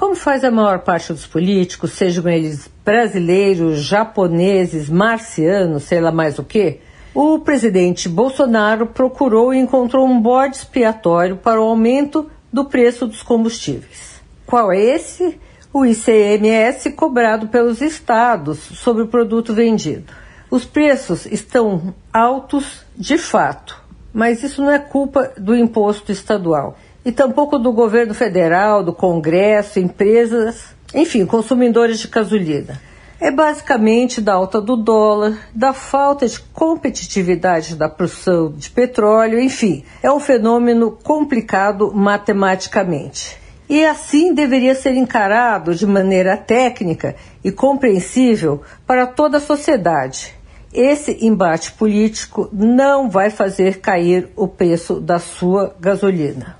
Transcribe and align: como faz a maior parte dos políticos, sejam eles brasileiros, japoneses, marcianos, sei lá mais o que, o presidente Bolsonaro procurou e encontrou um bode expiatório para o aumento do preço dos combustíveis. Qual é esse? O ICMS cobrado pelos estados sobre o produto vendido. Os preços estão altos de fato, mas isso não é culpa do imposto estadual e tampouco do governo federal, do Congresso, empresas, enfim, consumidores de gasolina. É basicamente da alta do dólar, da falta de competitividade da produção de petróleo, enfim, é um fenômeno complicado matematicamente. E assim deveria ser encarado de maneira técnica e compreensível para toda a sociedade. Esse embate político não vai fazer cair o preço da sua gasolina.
como 0.00 0.14
faz 0.14 0.42
a 0.44 0.50
maior 0.50 0.78
parte 0.78 1.12
dos 1.12 1.26
políticos, 1.26 1.92
sejam 1.92 2.26
eles 2.26 2.70
brasileiros, 2.82 3.80
japoneses, 3.80 4.88
marcianos, 4.88 5.82
sei 5.82 6.00
lá 6.00 6.10
mais 6.10 6.38
o 6.38 6.42
que, 6.42 6.80
o 7.14 7.38
presidente 7.40 8.08
Bolsonaro 8.08 8.86
procurou 8.86 9.52
e 9.52 9.58
encontrou 9.58 10.06
um 10.06 10.18
bode 10.18 10.56
expiatório 10.56 11.36
para 11.36 11.60
o 11.60 11.64
aumento 11.64 12.30
do 12.50 12.64
preço 12.64 13.06
dos 13.06 13.22
combustíveis. 13.22 14.22
Qual 14.46 14.72
é 14.72 14.80
esse? 14.80 15.38
O 15.70 15.84
ICMS 15.84 16.92
cobrado 16.92 17.48
pelos 17.48 17.82
estados 17.82 18.58
sobre 18.58 19.02
o 19.02 19.08
produto 19.08 19.52
vendido. 19.52 20.14
Os 20.50 20.64
preços 20.64 21.26
estão 21.26 21.94
altos 22.10 22.86
de 22.96 23.18
fato, 23.18 23.78
mas 24.14 24.42
isso 24.42 24.62
não 24.62 24.70
é 24.70 24.78
culpa 24.78 25.30
do 25.36 25.54
imposto 25.54 26.10
estadual 26.10 26.78
e 27.04 27.10
tampouco 27.10 27.58
do 27.58 27.72
governo 27.72 28.14
federal, 28.14 28.82
do 28.82 28.92
Congresso, 28.92 29.78
empresas, 29.78 30.74
enfim, 30.94 31.24
consumidores 31.24 31.98
de 31.98 32.08
gasolina. 32.08 32.80
É 33.20 33.30
basicamente 33.30 34.20
da 34.20 34.32
alta 34.32 34.60
do 34.60 34.76
dólar, 34.76 35.38
da 35.54 35.74
falta 35.74 36.26
de 36.26 36.40
competitividade 36.40 37.76
da 37.76 37.88
produção 37.88 38.50
de 38.50 38.70
petróleo, 38.70 39.38
enfim, 39.38 39.84
é 40.02 40.10
um 40.10 40.18
fenômeno 40.18 40.92
complicado 41.02 41.92
matematicamente. 41.94 43.38
E 43.68 43.84
assim 43.84 44.34
deveria 44.34 44.74
ser 44.74 44.94
encarado 44.96 45.74
de 45.74 45.86
maneira 45.86 46.36
técnica 46.36 47.14
e 47.44 47.52
compreensível 47.52 48.62
para 48.86 49.06
toda 49.06 49.36
a 49.36 49.40
sociedade. 49.40 50.34
Esse 50.72 51.24
embate 51.24 51.72
político 51.72 52.48
não 52.52 53.10
vai 53.10 53.28
fazer 53.28 53.80
cair 53.80 54.28
o 54.34 54.48
preço 54.48 55.00
da 55.00 55.18
sua 55.18 55.76
gasolina. 55.78 56.59